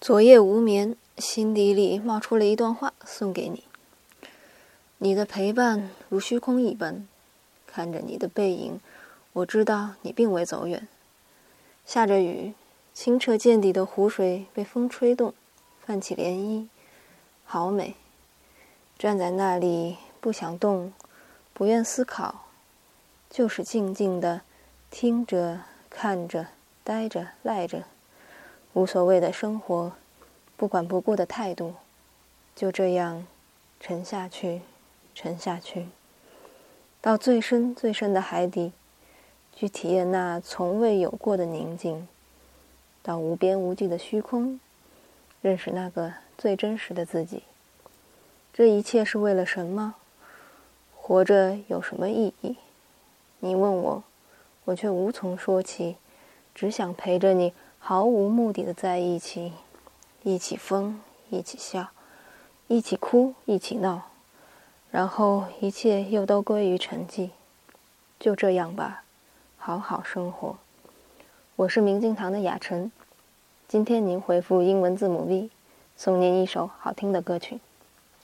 [0.00, 3.64] 昨夜无眠，心底里冒出了一段话，送给你。
[4.98, 7.08] 你的陪伴如虚空一般，
[7.66, 8.80] 看着你的背影，
[9.32, 10.86] 我知道你并未走远。
[11.84, 12.54] 下着雨，
[12.94, 15.34] 清澈见底的湖水被风吹动，
[15.84, 16.68] 泛起涟漪，
[17.44, 17.96] 好美。
[18.96, 20.92] 站在那里，不想动，
[21.52, 22.44] 不愿思考，
[23.28, 24.42] 就是静静的
[24.92, 26.46] 听着、看着、
[26.84, 27.82] 待着、赖着。
[28.78, 29.90] 无所谓的生活，
[30.56, 31.74] 不管不顾的态度，
[32.54, 33.26] 就这样
[33.80, 34.60] 沉下去，
[35.16, 35.88] 沉下去，
[37.00, 38.70] 到最深最深的海底，
[39.52, 42.06] 去体验那从未有过的宁静；
[43.02, 44.60] 到无边无际的虚空，
[45.42, 47.42] 认识那个最真实的自己。
[48.52, 49.96] 这一切是为了什么？
[50.94, 52.56] 活着有什么意义？
[53.40, 54.04] 你问我，
[54.66, 55.96] 我却无从说起，
[56.54, 57.52] 只想陪着你。
[57.78, 59.52] 毫无目的的在一起，
[60.22, 61.00] 一起疯，
[61.30, 61.88] 一起笑，
[62.66, 64.02] 一起哭，一起闹，
[64.90, 67.30] 然后一切又都归于沉寂。
[68.20, 69.04] 就这样吧，
[69.56, 70.56] 好好生活。
[71.56, 72.92] 我是明镜堂的雅晨，
[73.66, 75.50] 今天您回复英文字母 V，
[75.96, 77.60] 送您一首好听的歌曲。